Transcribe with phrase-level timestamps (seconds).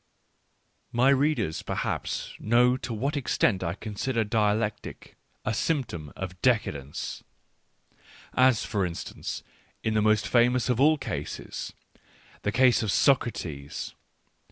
[0.91, 5.13] My readers perhaps know to what extent I consider dia lectic
[5.45, 7.23] a symptom of decadence,
[8.33, 9.43] as, for instance,
[9.83, 11.73] in the most famous of all cases—
[12.41, 13.93] the case of Socrates.